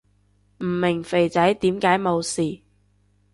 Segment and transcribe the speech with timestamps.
[0.63, 2.63] 唔明肥仔點解冇事